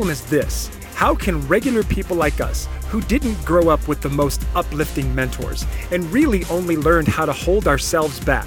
[0.00, 4.08] Problem is this how can regular people like us, who didn't grow up with the
[4.08, 8.46] most uplifting mentors and really only learned how to hold ourselves back,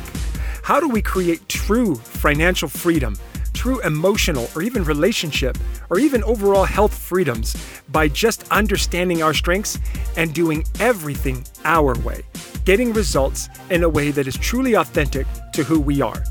[0.63, 3.15] how do we create true financial freedom,
[3.53, 5.55] true emotional or even relationship
[5.91, 7.55] or even overall health freedoms
[7.91, 9.77] by just understanding our strengths
[10.17, 12.23] and doing everything our way,
[12.65, 16.23] getting results in a way that is truly authentic to who we are?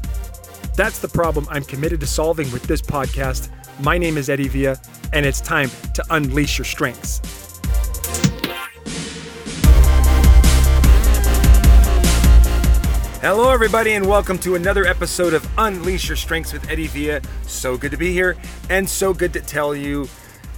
[0.75, 3.51] That's the problem I'm committed to solving with this podcast.
[3.79, 4.79] My name is Eddie Villa,
[5.13, 7.21] and it's time to unleash your strengths.
[13.21, 17.21] Hello, everybody, and welcome to another episode of Unleash Your Strengths with Eddie Villa.
[17.43, 18.37] So good to be here,
[18.69, 20.09] and so good to tell you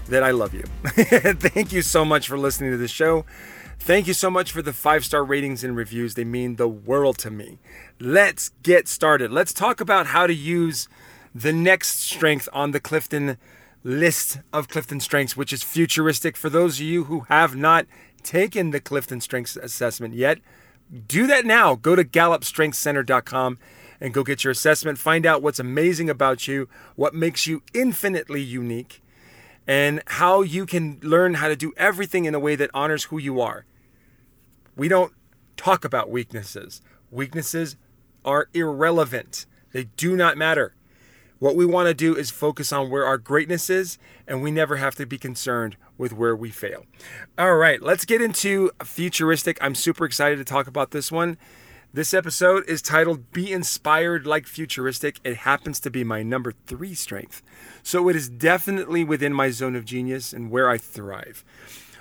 [0.09, 0.63] that I love you.
[0.87, 3.27] Thank you so much for listening to the show.
[3.79, 6.15] Thank you so much for the five star ratings and reviews.
[6.15, 7.59] They mean the world to me.
[8.01, 9.31] Let's get started.
[9.31, 10.89] Let's talk about how to use
[11.35, 13.37] the next strength on the Clifton
[13.85, 16.37] list of Clifton strengths, which is futuristic.
[16.37, 17.87] For those of you who have not
[18.23, 20.39] taken the Clifton Strengths Assessment yet,
[21.07, 21.75] do that now.
[21.77, 23.59] Go to gallupstrengthcenter.com
[24.01, 24.99] and go get your assessment.
[24.99, 29.03] Find out what's amazing about you, what makes you infinitely unique,
[29.67, 33.19] and how you can learn how to do everything in a way that honors who
[33.19, 33.65] you are.
[34.77, 35.13] We don't
[35.57, 36.83] talk about weaknesses.
[37.11, 37.77] Weaknesses
[38.25, 40.75] are irrelevant, they do not matter.
[41.45, 44.77] What we want to do is focus on where our greatness is, and we never
[44.77, 46.87] have to be concerned with where we fail.
[47.37, 49.59] All right, let's get into futuristic.
[49.61, 51.37] I'm super excited to talk about this one.
[51.93, 55.21] This episode is titled Be Inspired Like Futuristic.
[55.23, 57.43] It happens to be my number three strength.
[57.83, 61.45] So it is definitely within my zone of genius and where I thrive.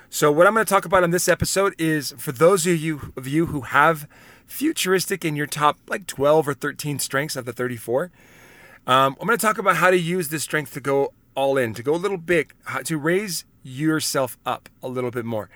[0.09, 3.11] So, what I'm going to talk about on this episode is for those of you,
[3.17, 4.07] of you who have
[4.45, 8.09] futuristic in your top like 12 or 13 strengths of the 34,
[8.85, 11.73] um, I'm going to talk about how to use this strength to go all in,
[11.73, 15.49] to go a little big, to raise yourself up a little bit more.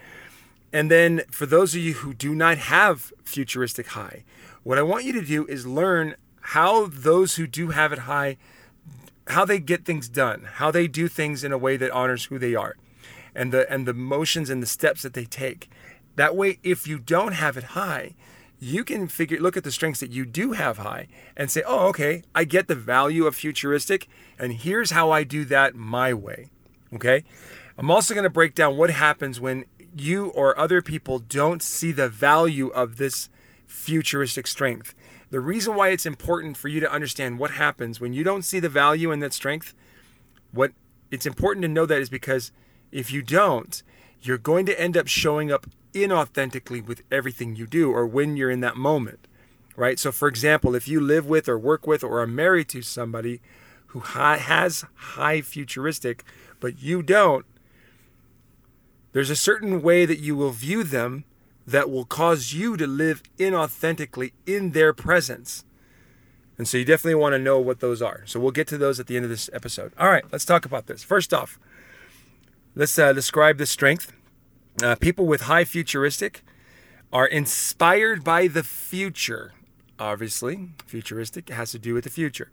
[0.74, 4.24] And then for those of you who do not have futuristic high,
[4.64, 8.38] what I want you to do is learn how those who do have it high,
[9.28, 12.40] how they get things done, how they do things in a way that honors who
[12.40, 12.76] they are
[13.36, 15.70] and the and the motions and the steps that they take.
[16.16, 18.16] That way, if you don't have it high,
[18.60, 21.88] you can figure look at the strengths that you do have high and say, "Oh,
[21.90, 24.08] okay, I get the value of futuristic,
[24.40, 26.50] and here's how I do that my way."
[26.94, 27.24] Okay?
[27.78, 31.92] I'm also going to break down what happens when you or other people don't see
[31.92, 33.30] the value of this
[33.68, 34.96] futuristic strength.
[35.30, 38.60] The reason why it's important for you to understand what happens when you don't see
[38.60, 39.74] the value in that strength,
[40.52, 40.72] what
[41.12, 42.52] it's important to know that is because
[42.92, 43.84] if you don't,
[44.22, 45.68] you're going to end up showing up
[46.04, 49.28] inauthentically with everything you do or when you're in that moment,
[49.76, 50.00] right?
[50.00, 53.42] So, for example, if you live with or work with or are married to somebody
[53.88, 56.24] who has high futuristic,
[56.60, 57.46] but you don't,
[59.14, 61.24] there's a certain way that you will view them
[61.66, 65.66] that will cause you to live inauthentically in their presence.
[66.58, 68.24] And so you definitely want to know what those are.
[68.26, 69.94] So we'll get to those at the end of this episode.
[69.98, 71.04] All right, let's talk about this.
[71.04, 71.60] First off,
[72.78, 74.14] Let's uh, describe the strength.
[74.82, 76.44] Uh, people with high futuristic
[77.12, 79.54] are inspired by the future.
[80.00, 82.52] Obviously, futuristic has to do with the future.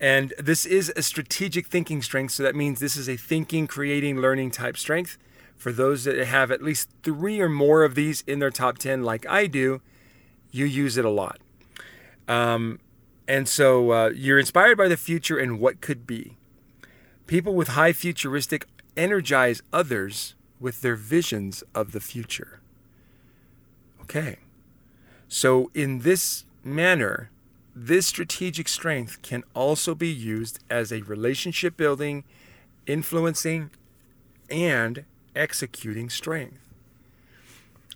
[0.00, 2.32] And this is a strategic thinking strength.
[2.32, 5.18] So that means this is a thinking, creating, learning type strength.
[5.56, 9.04] For those that have at least three or more of these in their top 10,
[9.04, 9.82] like I do,
[10.50, 11.38] you use it a lot.
[12.26, 12.80] Um,
[13.28, 16.38] and so uh, you're inspired by the future and what could be.
[17.26, 18.66] People with high futuristic
[18.96, 22.60] energize others with their visions of the future.
[24.02, 24.36] Okay.
[25.28, 27.30] So, in this manner,
[27.74, 32.24] this strategic strength can also be used as a relationship building,
[32.86, 33.70] influencing,
[34.50, 35.04] and
[35.34, 36.58] executing strength.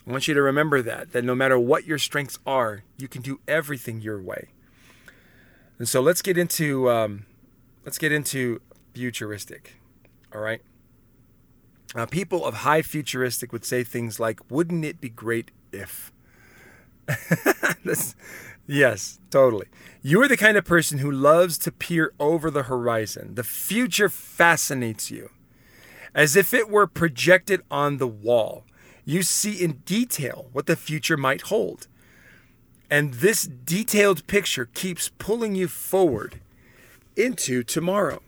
[0.07, 3.23] I want you to remember that, that no matter what your strengths are, you can
[3.23, 4.49] do everything your way.
[5.79, 7.27] And so let's get into um,
[7.85, 8.61] let's get into
[8.95, 9.77] futuristic.
[10.35, 10.63] All right.
[11.95, 16.13] Uh, people of high futuristic would say things like, wouldn't it be great if?
[18.67, 19.67] yes, totally.
[20.03, 23.37] You are the kind of person who loves to peer over the horizon.
[23.37, 25.31] The future fascinates you.
[26.15, 28.65] As if it were projected on the wall,
[29.05, 31.87] you see in detail what the future might hold.
[32.91, 36.41] And this detailed picture keeps pulling you forward
[37.17, 38.23] into tomorrow.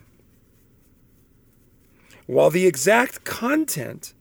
[2.27, 4.13] While the exact content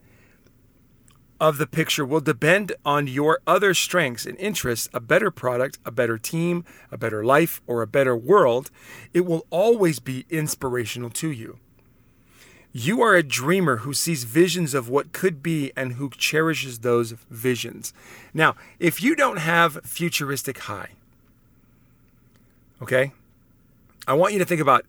[1.40, 5.92] of the picture will depend on your other strengths and interests a better product, a
[5.92, 8.72] better team, a better life, or a better world
[9.14, 11.60] it will always be inspirational to you.
[12.72, 17.12] You are a dreamer who sees visions of what could be and who cherishes those
[17.30, 17.94] visions.
[18.34, 20.90] Now, if you don't have futuristic high,
[22.82, 23.14] okay,
[24.08, 24.86] I want you to think about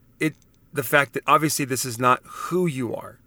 [0.72, 3.18] the fact that obviously this is not who you are.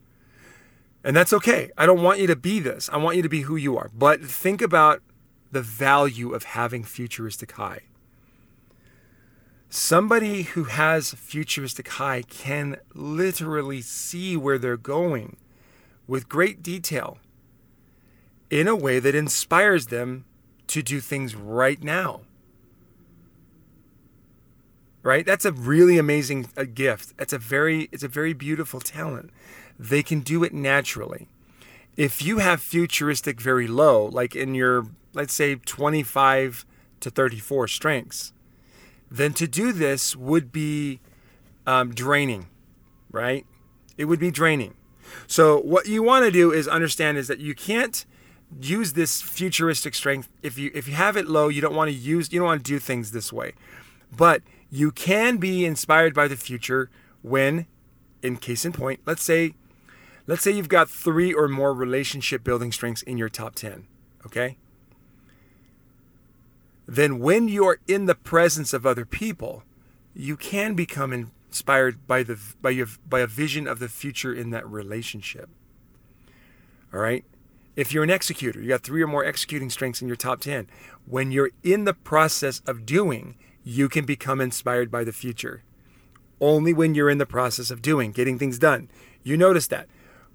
[1.04, 1.72] And that's okay.
[1.78, 2.90] I don't want you to be this.
[2.92, 3.90] I want you to be who you are.
[3.94, 5.02] But think about
[5.52, 7.82] the value of having futuristic high.
[9.70, 15.38] Somebody who has futuristic high can literally see where they're going
[16.08, 17.20] with great detail
[18.50, 20.26] in a way that inspires them
[20.68, 22.22] to do things right now.
[25.02, 25.26] Right?
[25.26, 27.18] That's a really amazing a gift.
[27.18, 29.32] That's a very it's a very beautiful talent.
[29.78, 31.30] They can do it naturally.
[31.96, 36.66] If you have futuristic very low, like in your let's say 25
[37.00, 38.34] to 34 strengths,
[39.10, 41.00] then to do this would be
[41.66, 42.48] um, draining,
[43.12, 43.46] right?
[43.98, 44.76] It would be draining.
[45.28, 48.06] So what you want to do is understand is that you can't
[48.62, 51.48] use this futuristic strength if you if you have it low.
[51.50, 53.54] You don't want to use you don't want to do things this way,
[54.16, 56.90] but you can be inspired by the future
[57.22, 57.66] when,
[58.22, 59.54] in case in point, let's say,
[60.28, 63.88] let's say you've got three or more relationship building strengths in your top ten.
[64.26, 64.58] Okay,
[66.88, 69.64] then when you're in the presence of other people,
[70.14, 74.50] you can become inspired by the by your by a vision of the future in
[74.50, 75.50] that relationship.
[76.94, 77.24] All right?
[77.76, 80.68] If you're an executor, you got 3 or more executing strengths in your top 10.
[81.06, 83.36] When you're in the process of doing,
[83.70, 85.62] you can become inspired by the future.
[86.42, 88.90] Only when you're in the process of doing, getting things done.
[89.22, 89.88] You notice that.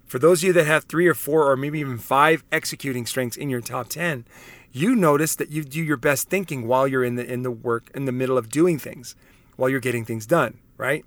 [0.05, 3.35] For those of you that have 3 or 4 or maybe even 5 executing strengths
[3.35, 4.25] in your top 10,
[4.71, 7.89] you notice that you do your best thinking while you're in the in the work
[7.93, 9.15] in the middle of doing things,
[9.57, 11.03] while you're getting things done, right?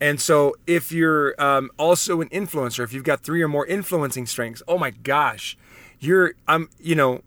[0.00, 4.26] And so if you're um, also an influencer, if you've got three or more influencing
[4.26, 5.56] strengths, oh my gosh,
[5.98, 7.22] you're I'm you know,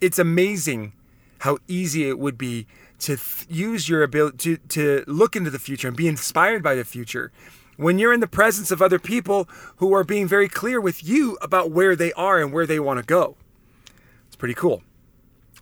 [0.00, 0.92] it's amazing
[1.40, 2.66] how easy it would be
[3.00, 6.74] to th- use your ability to to look into the future and be inspired by
[6.74, 7.32] the future
[7.78, 11.38] when you're in the presence of other people who are being very clear with you
[11.40, 13.36] about where they are and where they want to go.
[14.26, 14.82] It's pretty cool.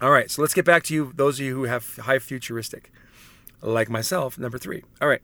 [0.01, 2.91] All right, so let's get back to you, those of you who have high futuristic,
[3.63, 4.83] like myself, number three.
[5.01, 5.23] All right.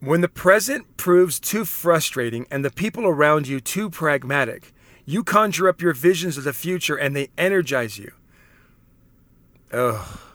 [0.00, 4.72] When the present proves too frustrating and the people around you too pragmatic,
[5.04, 8.12] you conjure up your visions of the future and they energize you.
[9.72, 10.27] Oh.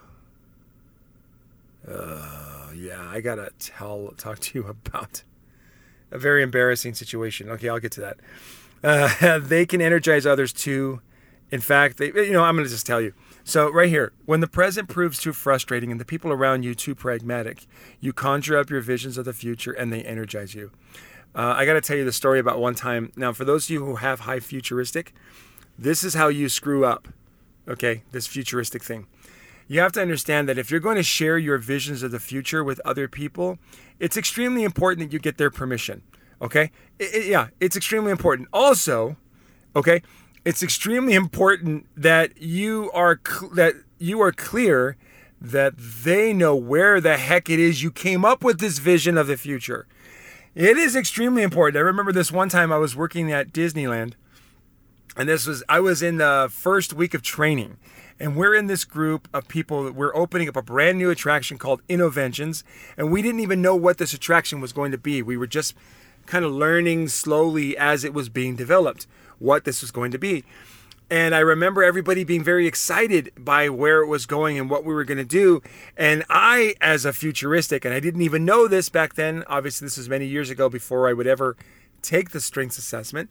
[1.88, 5.24] Uh, yeah, I gotta tell, talk to you about
[6.12, 7.50] a very embarrassing situation.
[7.50, 8.18] Okay, I'll get to that.
[8.84, 11.02] Uh, they can energize others too
[11.54, 13.14] in fact, they, you know, I'm going to just tell you.
[13.44, 16.96] So, right here, when the present proves too frustrating and the people around you too
[16.96, 17.68] pragmatic,
[18.00, 20.72] you conjure up your visions of the future and they energize you.
[21.36, 23.12] Uh, I got to tell you the story about one time.
[23.16, 25.14] Now, for those of you who have high futuristic,
[25.78, 27.08] this is how you screw up,
[27.68, 29.06] okay, this futuristic thing.
[29.68, 32.64] You have to understand that if you're going to share your visions of the future
[32.64, 33.58] with other people,
[34.00, 36.04] it's extremely important that you get their permission,
[36.42, 36.72] okay?
[37.00, 38.50] It, it, yeah, it's extremely important.
[38.52, 39.16] Also,
[39.76, 40.02] okay,
[40.46, 44.98] it's extremely important that you are cl- that you are clear
[45.40, 49.28] that they know where the heck it is you came up with this vision of
[49.28, 49.88] the future.
[50.56, 51.78] It is extremely important.
[51.78, 54.14] I remember this one time I was working at Disneyland
[55.16, 57.78] and this was I was in the first week of training
[58.20, 61.58] and we're in this group of people that we're opening up a brand new attraction
[61.58, 62.64] called Innoventions
[62.98, 65.22] and we didn't even know what this attraction was going to be.
[65.22, 65.76] We were just
[66.26, 69.08] kind of learning slowly as it was being developed
[69.40, 70.44] what this was going to be.
[71.10, 74.94] And I remember everybody being very excited by where it was going and what we
[74.94, 75.62] were going to do.
[75.98, 79.98] And I, as a futuristic, and I didn't even know this back then, obviously, this
[79.98, 81.56] was many years ago before I would ever
[82.02, 83.30] take the strengths assessment.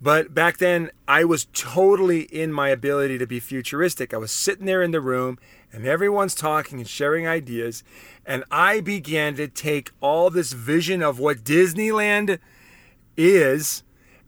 [0.00, 4.12] But back then, I was totally in my ability to be futuristic.
[4.12, 5.38] I was sitting there in the room
[5.72, 7.82] and everyone's talking and sharing ideas.
[8.24, 12.38] And I began to take all this vision of what Disneyland
[13.16, 13.82] is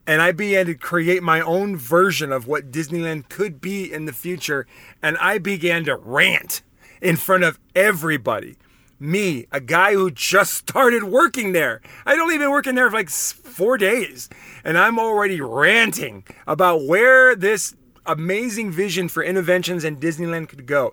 [0.08, 4.12] and I began to create my own version of what Disneyland could be in the
[4.14, 4.66] future.
[5.02, 6.62] And I began to rant
[7.02, 8.56] in front of everybody.
[9.00, 11.80] Me, a guy who just started working there.
[12.04, 14.28] I'd only been working there for like four days.
[14.64, 17.74] And I'm already ranting about where this
[18.06, 20.92] amazing vision for Innoventions and Disneyland could go.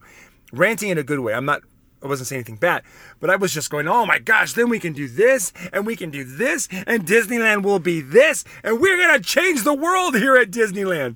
[0.51, 1.33] Ranting in a good way.
[1.33, 1.61] I'm not
[2.03, 2.83] I wasn't saying anything bad,
[3.19, 5.95] but I was just going, oh my gosh, then we can do this and we
[5.95, 10.37] can do this and Disneyland will be this and we're to change the world here
[10.37, 11.15] at Disneyland.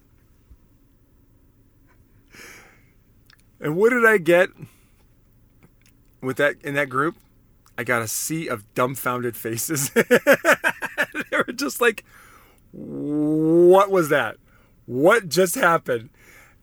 [3.61, 4.51] and what did I get
[6.25, 7.17] with that in that group?
[7.77, 9.91] I got a sea of dumbfounded faces.
[9.91, 12.05] they were just like,
[12.73, 14.37] what was that?
[14.87, 16.11] What just happened?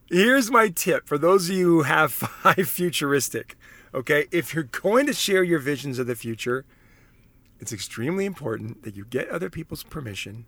[0.09, 3.55] Here's my tip for those of you who have five futuristic.
[3.93, 6.65] Okay, if you're going to share your visions of the future,
[7.59, 10.45] it's extremely important that you get other people's permission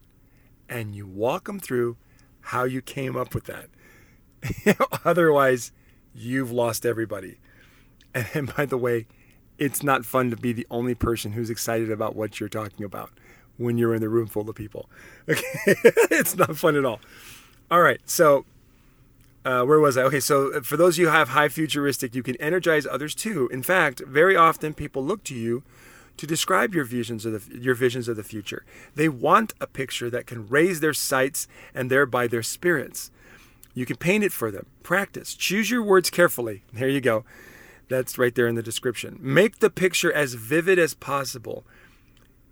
[0.69, 1.97] and you walk them through
[2.41, 4.77] how you came up with that.
[5.05, 5.71] Otherwise,
[6.13, 7.39] you've lost everybody.
[8.33, 9.07] And by the way,
[9.57, 13.11] it's not fun to be the only person who's excited about what you're talking about
[13.57, 14.89] when you're in the room full of people.
[15.29, 15.75] Okay?
[16.11, 16.99] it's not fun at all.
[17.71, 18.45] All right, so
[19.45, 20.03] uh, where was I?
[20.03, 23.15] Okay, so uh, for those of you who have high futuristic, you can energize others
[23.15, 23.47] too.
[23.49, 25.63] In fact, very often people look to you
[26.17, 28.63] to describe your visions of the your visions of the future.
[28.95, 33.11] They want a picture that can raise their sights and thereby their spirits.
[33.73, 34.67] You can paint it for them.
[34.83, 35.33] Practice.
[35.33, 36.63] Choose your words carefully.
[36.71, 37.25] There you go.
[37.89, 39.19] That's right there in the description.
[39.21, 41.65] Make the picture as vivid as possible.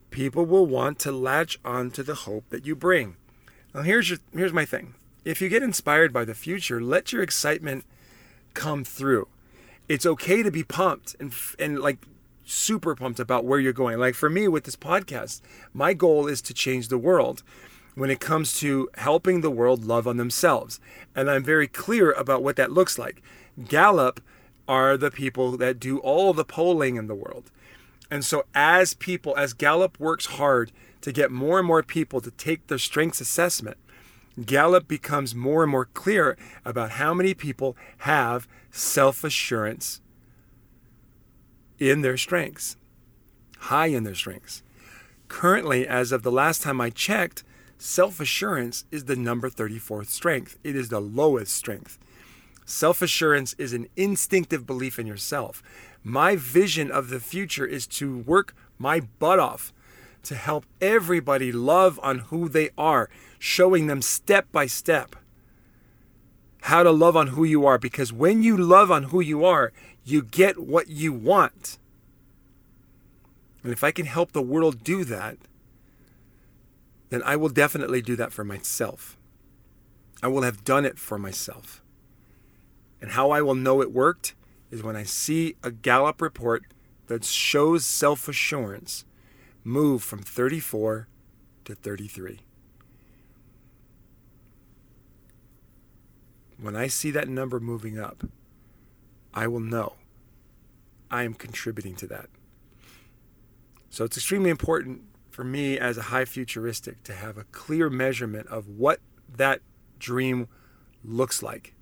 [0.10, 3.16] People will want to latch on to the hope that you bring.
[3.74, 7.22] Now here's your here's my thing if you get inspired by the future, let your
[7.22, 7.86] excitement
[8.54, 9.28] come through.
[9.88, 12.06] It's okay to be pumped and and like
[12.44, 14.00] super pumped about where you're going.
[14.00, 15.42] Like for me with this podcast,
[15.74, 17.44] my goal is to change the world
[17.96, 20.80] when it comes to helping the world love on themselves.
[21.16, 23.22] And I'm very clear about what that looks like.
[23.68, 24.22] Gallup
[24.72, 27.52] are the people that do all the polling in the world.
[28.10, 32.32] And so as people as Gallup works hard to get more and more people to
[32.32, 33.76] take their strengths assessment,
[34.46, 40.00] Gallup becomes more and more clear about how many people have self assurance
[41.78, 42.78] in their strengths,
[43.58, 44.64] high in their strengths.
[45.28, 47.44] Currently, as of the last time I checked,
[47.78, 50.58] self assurance is the number 34th strength.
[50.64, 52.00] It is the lowest strength.
[52.72, 55.62] Self assurance is an instinctive belief in yourself.
[56.06, 59.74] My vision of the future is to work my butt off
[60.24, 65.18] to help everybody love on who they are, showing them step by step
[66.62, 67.78] how to love on who you are.
[67.78, 69.74] Because when you love on who you are,
[70.06, 71.78] you get what you want.
[73.64, 75.38] And if I can help the world do that,
[77.10, 79.18] then I will definitely do that for myself.
[80.24, 81.81] I will have done it for myself.
[83.02, 84.36] And how I will know it worked
[84.70, 86.64] is when I see a Gallup report
[87.08, 89.06] that shows self assurance
[89.64, 91.08] move from 34
[91.66, 92.40] to 33.
[96.60, 98.24] When I see that number moving up,
[99.34, 99.96] I will know
[101.10, 102.30] I am contributing to that.
[103.90, 108.48] So it's extremely important for me as a high futuristic to have a clear measurement
[108.48, 109.00] of what
[109.36, 109.62] that
[110.00, 110.48] dream
[111.04, 111.74] looks like.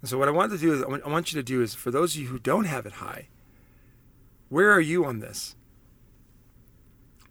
[0.00, 1.90] And so what I want to do is I want you to do is for
[1.90, 3.28] those of you who don't have it high,
[4.48, 5.56] where are you on this?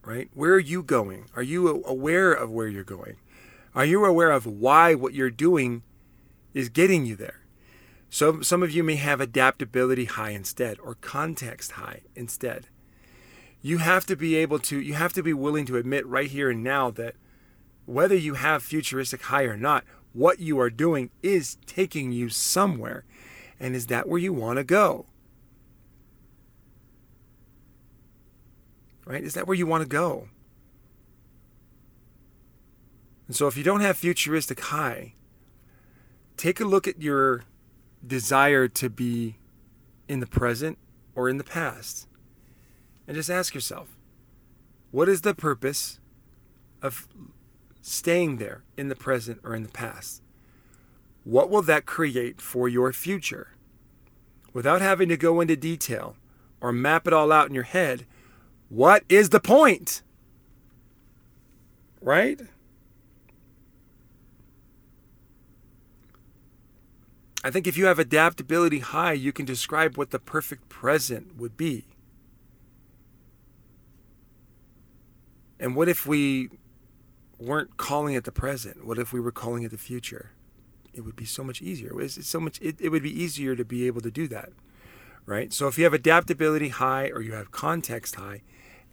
[0.08, 0.30] right?
[0.34, 1.26] Where are you going?
[1.36, 3.18] Are you aware of where you're going?
[3.76, 5.84] Are you aware of why what you're doing
[6.54, 7.42] is getting you there?
[8.10, 12.68] So some of you may have adaptability high instead or context high instead.
[13.62, 16.50] You have to be able to you have to be willing to admit right here
[16.50, 17.16] and now that
[17.86, 19.84] whether you have futuristic high or not,
[20.18, 23.06] what you are doing is taking you somewhere.
[23.60, 25.08] And is that where you want to go?
[29.08, 29.24] right?
[29.24, 30.28] Is that where you want to go?
[33.28, 35.14] And so if you don't have futuristic high,
[36.36, 37.44] take a look at your
[38.06, 39.38] desire to be
[40.08, 40.78] in the present
[41.16, 42.08] or in the past.
[43.08, 43.98] And just ask yourself,
[44.92, 46.00] what is the purpose
[46.82, 47.08] of
[47.88, 50.22] staying there in the present or in the past?
[51.24, 53.50] What will that create for your future?
[54.54, 56.16] Without having to go into detail
[56.62, 58.06] or map it all out in your head,
[58.70, 60.02] what is the point?
[62.02, 62.42] Right?
[67.44, 71.56] I think if you have adaptability high, you can describe what the perfect present would
[71.56, 71.86] be.
[75.60, 76.50] And what if we
[77.40, 78.86] weren't calling it the present?
[78.86, 80.32] What if we were calling it the future?
[80.94, 82.00] It would be so much easier.
[82.02, 82.60] It's so much.
[82.62, 84.50] It, it would be easier to be able to do that,
[85.26, 85.54] right?
[85.54, 88.42] So if you have adaptability high or you have context high,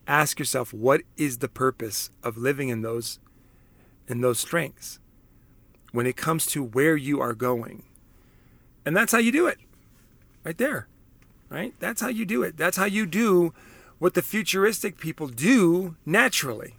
[0.07, 3.19] ask yourself what is the purpose of living in those
[4.07, 4.99] in those strengths
[5.93, 7.85] when it comes to where you are going
[8.85, 9.59] and that's how you do it
[10.45, 10.89] right there
[11.49, 13.55] right that's how you do it that's how you do
[13.99, 16.75] what the futuristic people do naturally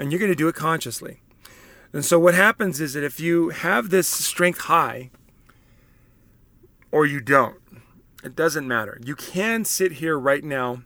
[0.00, 1.20] and you're going to do it consciously
[1.92, 5.10] and so what happens is that if you have this strength high
[6.90, 7.56] or you don't
[8.22, 8.98] It doesn't matter.
[9.04, 10.82] You can sit here right now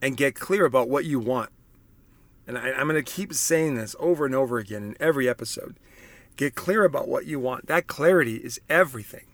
[0.00, 1.50] and get clear about what you want.
[2.46, 5.76] And I, am going to keep saying this over and over again in every episode.
[6.36, 7.66] Get clear about what you want.
[7.66, 9.26] That clarity is everything.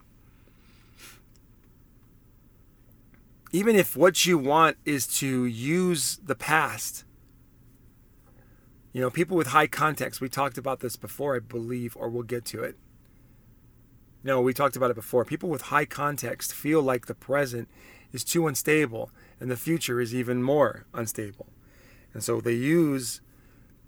[3.51, 7.05] Even if what you want is to use the past.
[8.93, 12.23] You know, people with high context, we talked about this before, I believe, or we'll
[12.23, 12.77] get to it.
[14.25, 15.25] No, we talked about it before.
[15.25, 17.69] People with high context feel like the present
[18.13, 21.47] is too unstable and the future is even more unstable.
[22.13, 23.21] And so they use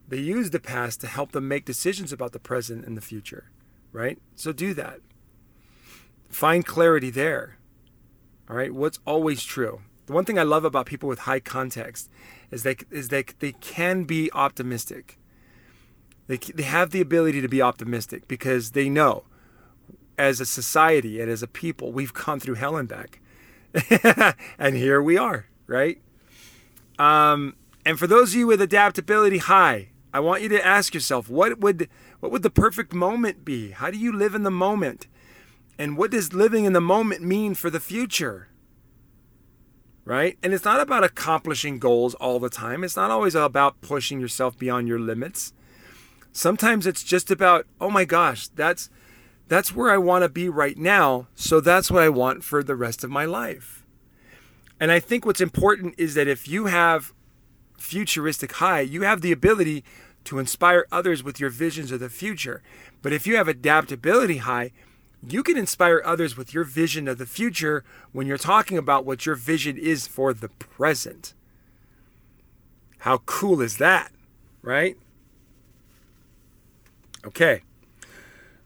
[0.08, 3.48] they use the past to help them make decisions about the present and the future,
[3.92, 4.18] right?
[4.34, 4.98] So do that.
[6.28, 7.58] Find clarity there.
[8.48, 8.74] All right?
[8.74, 9.82] What's always true?
[10.06, 12.10] The one thing I love about people with high context
[12.50, 15.18] is they is they they can be optimistic.
[16.26, 19.24] They they have the ability to be optimistic because they know
[20.18, 23.20] as a society and as a people we've gone through hell and back.
[24.58, 26.00] and here we are, right?
[26.98, 27.54] Um,
[27.86, 31.58] and for those of you with adaptability high, I want you to ask yourself, what
[31.60, 31.88] would
[32.20, 33.70] what would the perfect moment be?
[33.70, 35.06] How do you live in the moment?
[35.78, 38.49] And what does living in the moment mean for the future?
[40.10, 40.36] Right?
[40.42, 42.82] And it's not about accomplishing goals all the time.
[42.82, 45.52] It's not always about pushing yourself beyond your limits.
[46.32, 48.90] Sometimes it's just about, oh my gosh, that's
[49.46, 52.74] that's where I want to be right now, so that's what I want for the
[52.74, 53.86] rest of my life.
[54.80, 57.12] And I think what's important is that if you have
[57.78, 59.84] futuristic high, you have the ability
[60.24, 62.64] to inspire others with your visions of the future.
[63.00, 64.72] But if you have adaptability high,
[65.26, 69.26] you can inspire others with your vision of the future when you're talking about what
[69.26, 71.34] your vision is for the present.
[73.00, 74.12] How cool is that,
[74.62, 74.96] right?
[77.24, 77.62] Okay.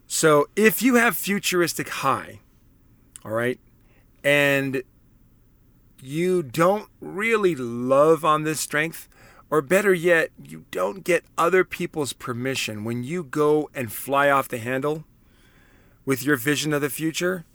[0.07, 2.39] So if you have futuristic high,
[3.23, 3.59] all right,
[4.23, 4.83] and
[6.01, 9.09] you don't really love on this strength,
[9.49, 14.47] or better yet, you don't get other people's permission when you go and fly off
[14.47, 15.05] the handle
[16.05, 17.45] with your vision of the future,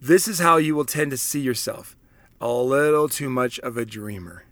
[0.00, 1.96] this is how you will tend to see yourself
[2.40, 4.44] a little too much of a dreamer.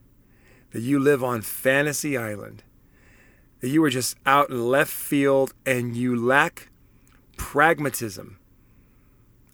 [0.72, 2.62] That you live on fantasy island.
[3.60, 6.68] That you are just out in left field and you lack
[7.36, 8.38] pragmatism.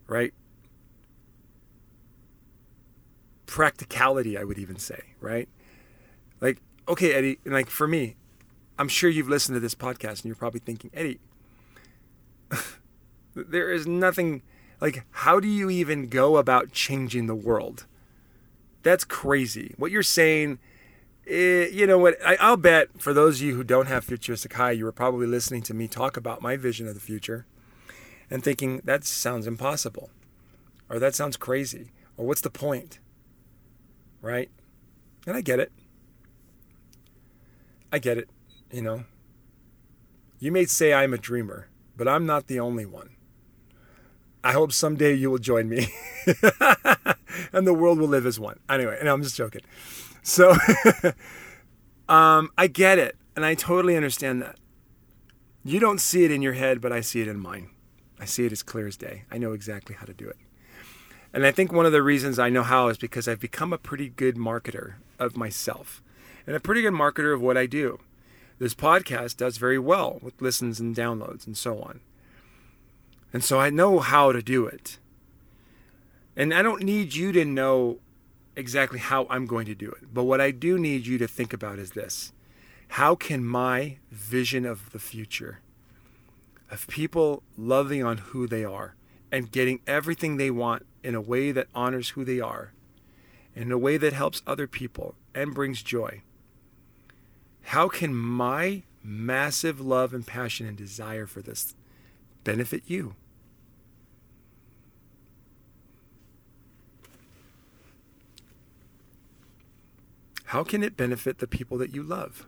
[0.07, 0.33] Right?
[3.53, 5.47] practicality, I would even say, right?
[6.41, 6.57] Like,
[6.89, 8.17] okay, Eddie, and like for me,
[8.79, 11.21] I'm sure you've listened to this podcast and you're probably thinking, Eddie,
[13.35, 14.43] there is nothing
[14.81, 17.87] like, how do you even go about changing the world?
[18.83, 19.75] That's crazy.
[19.77, 20.59] What you're saying,
[21.27, 22.17] eh, you know what?
[22.25, 25.27] I, I'll bet for those of you who don't have futuristic high, you were probably
[25.27, 27.47] listening to me talk about my vision of the future
[28.31, 30.11] and thinking, that sounds impossible,
[30.89, 32.99] or that sounds crazy, or what's the point?
[34.23, 34.49] right?
[35.27, 35.71] And I get it.
[37.93, 38.31] I get it,
[38.71, 39.05] you know.
[40.39, 43.11] You may say I'm a dreamer, but I'm not the only one.
[44.45, 45.89] I hope someday you will join me
[47.53, 48.59] and the world will live as one.
[48.69, 49.63] Anyway, and I'm just joking.
[50.23, 50.57] So
[52.09, 54.57] um, I get it, and I totally understand that.
[55.65, 57.71] You don't see it in your head, but I see it in mine.
[58.19, 59.25] I see it as clear as day.
[59.31, 60.37] I know exactly how to do it.
[61.33, 63.79] And I think one of the reasons I know how is because I've become a
[63.79, 66.03] pretty good marketer of myself
[66.47, 68.01] and a pretty good marketer of what I do.
[68.59, 72.01] This podcast does very well with listens and downloads and so on.
[73.33, 74.99] And so I know how to do it.
[76.37, 77.99] And I don't need you to know
[78.57, 80.13] exactly how I'm going to do it.
[80.13, 82.33] But what I do need you to think about is this
[82.89, 85.61] How can my vision of the future,
[86.71, 88.95] of people loving on who they are
[89.31, 92.73] and getting everything they want in a way that honors who they are,
[93.55, 96.23] in a way that helps other people and brings joy.
[97.67, 101.75] How can my massive love and passion and desire for this
[102.45, 103.15] benefit you?
[110.53, 112.47] How can it benefit the people that you love?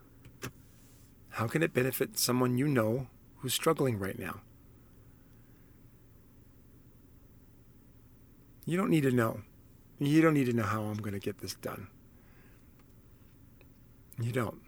[1.31, 3.07] How can it benefit someone you know
[3.38, 4.43] who's struggling right now?
[8.67, 9.40] You don't need to know.
[9.99, 11.87] You don't need to know how I'm going to get this done.
[14.21, 14.61] You don't.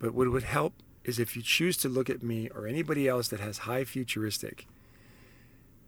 [0.00, 3.28] But what would help is if you choose to look at me or anybody else
[3.28, 4.66] that has high futuristic,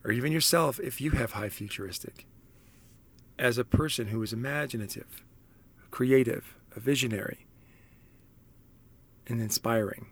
[0.04, 2.26] or even yourself if you have high futuristic,
[3.40, 5.24] as a person who is imaginative,
[5.96, 7.46] creative, a visionary,
[9.26, 10.04] and inspiring,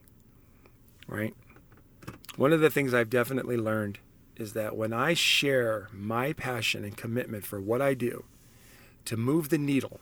[1.07, 1.35] right?
[2.37, 3.99] One of the things I've definitely learned
[4.35, 8.25] is that when I share my passion and commitment for what I do
[9.05, 10.01] to move the needle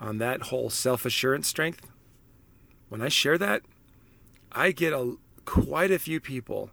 [0.00, 1.90] on that whole self assurance strength,
[2.88, 3.60] when I share that,
[4.52, 6.70] I get a quite a few people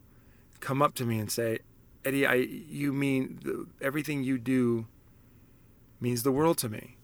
[0.62, 1.60] come up to me and say,
[2.06, 4.88] Eddie, I you mean the, everything you do
[6.00, 6.96] means the world to me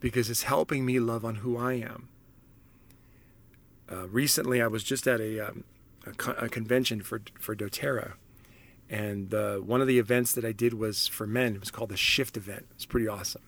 [0.00, 2.08] because it's helping me love on who I am.
[3.90, 5.64] Uh, recently, I was just at a, um,
[6.06, 8.14] a, a, convention for for DoTerra,
[8.88, 11.54] and uh, one of the events that I did was for men.
[11.54, 12.66] It was called the Shift event.
[12.74, 13.42] It's pretty awesome.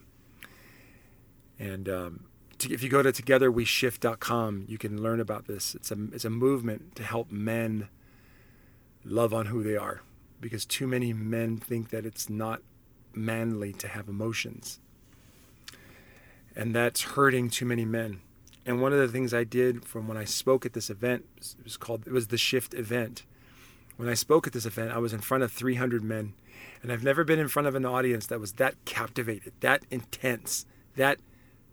[1.59, 2.25] And um,
[2.59, 5.73] to, if you go to togetherweshift.com, you can learn about this.
[5.75, 7.89] It's a it's a movement to help men
[9.03, 10.01] love on who they are,
[10.39, 12.61] because too many men think that it's not
[13.13, 14.79] manly to have emotions,
[16.57, 18.19] and that's hurting too many men
[18.67, 21.25] and one of the things I did from when I spoke at this event
[21.57, 23.23] it was called it was the Shift event.
[23.95, 26.33] When I spoke at this event, I was in front of 300 men,
[26.83, 30.67] and I've never been in front of an audience that was that captivated, that intense,
[30.97, 31.17] that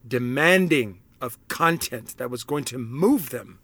[0.09, 3.59] demanding of content that was going to move them.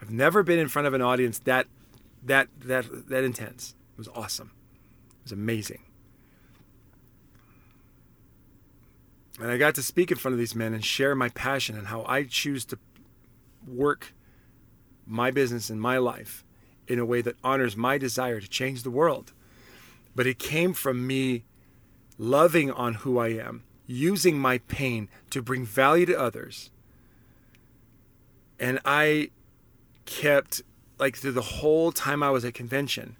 [0.00, 1.66] I've never been in front of an audience that
[2.22, 3.74] that that that intense.
[3.94, 4.52] It was awesome.
[5.20, 5.80] It was amazing.
[9.40, 11.86] And I got to speak in front of these men and share my passion and
[11.88, 12.78] how I choose to
[13.66, 14.12] work
[15.06, 16.44] my business and my life
[16.88, 19.32] in a way that honors my desire to change the world.
[20.14, 21.44] But it came from me
[22.18, 26.70] loving on who I am, using my pain to bring value to others.
[28.58, 29.30] And I
[30.04, 30.62] kept,
[30.98, 33.16] like, through the whole time I was at convention,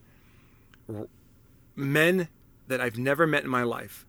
[1.77, 2.29] men
[2.67, 4.05] that I've never met in my life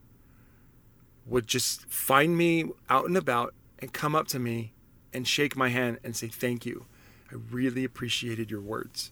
[1.30, 4.74] would just find me out and about and come up to me
[5.14, 6.86] and shake my hand and say, Thank you.
[7.32, 9.12] I really appreciated your words.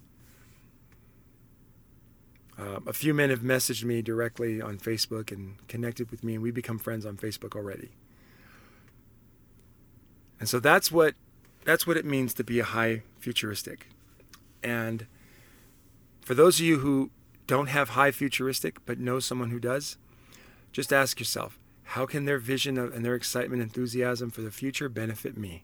[2.58, 6.42] Um, a few men have messaged me directly on Facebook and connected with me, and
[6.42, 7.92] we become friends on Facebook already.
[10.40, 11.14] And so that's what
[11.66, 13.90] that's what it means to be a high futuristic.
[14.64, 15.06] And
[16.22, 17.12] for those of you who
[17.46, 19.98] don't have high futuristic but know someone who does,
[20.72, 21.60] just ask yourself,
[21.92, 25.64] how can their vision and their excitement, enthusiasm for the future benefit me?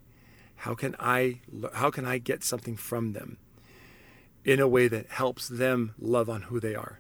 [0.57, 1.41] How can I
[1.73, 3.38] how can I get something from them
[4.45, 6.99] in a way that helps them love on who they are?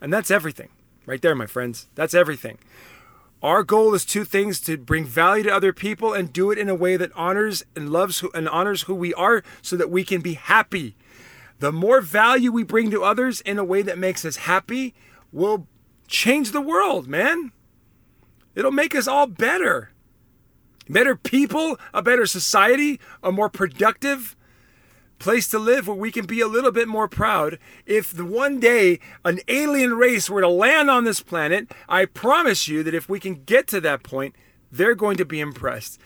[0.00, 0.68] And that's everything.
[1.06, 1.88] Right there, my friends.
[1.96, 2.58] That's everything.
[3.42, 6.68] Our goal is two things to bring value to other people and do it in
[6.68, 10.04] a way that honors and loves who, and honors who we are so that we
[10.04, 10.94] can be happy.
[11.58, 14.94] The more value we bring to others in a way that makes us happy
[15.32, 15.66] will
[16.06, 17.50] change the world, man.
[18.54, 19.90] It'll make us all better.
[20.88, 24.36] Better people, a better society, a more productive
[25.18, 27.58] place to live where we can be a little bit more proud.
[27.86, 32.66] If the one day an alien race were to land on this planet, I promise
[32.66, 34.34] you that if we can get to that point,
[34.72, 36.00] they're going to be impressed.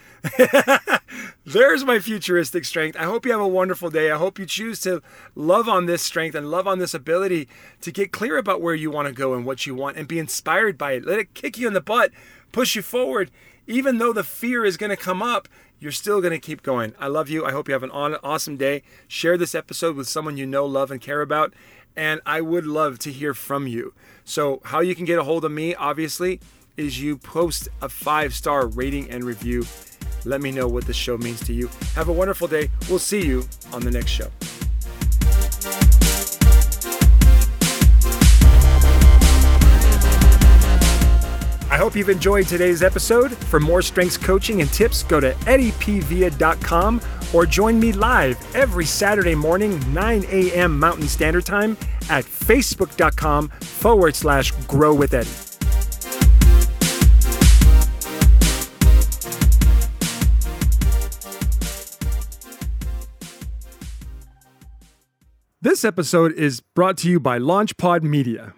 [1.45, 2.97] There's my futuristic strength.
[2.99, 4.11] I hope you have a wonderful day.
[4.11, 5.01] I hope you choose to
[5.37, 7.49] love on this strength and love on this ability
[7.81, 10.19] to get clear about where you want to go and what you want and be
[10.19, 11.07] inspired by it.
[11.07, 12.11] Let it kick you in the butt
[12.57, 13.31] push you forward.
[13.67, 15.47] Even though the fear is going to come up,
[15.79, 16.95] you're still going to keep going.
[16.99, 17.45] I love you.
[17.45, 18.83] I hope you have an awesome day.
[19.09, 21.53] Share this episode with someone you know, love, and care about.
[21.95, 23.93] And I would love to hear from you.
[24.25, 26.41] So, how you can get a hold of me, obviously,
[26.79, 29.67] is you post a five star rating and review.
[30.25, 31.69] Let me know what this show means to you.
[31.95, 32.71] Have a wonderful day.
[32.89, 34.31] We'll see you on the next show.
[41.77, 43.37] I hope you've enjoyed today's episode.
[43.37, 47.03] For more strengths coaching and tips, go to eddiepvia.com
[47.35, 50.81] or join me live every Saturday morning, 9 a.m.
[50.81, 51.77] Mountain Standard Time
[52.09, 55.29] at facebook.com forward slash grow with Eddie.
[65.61, 68.55] This episode is brought to you by LaunchPod Media.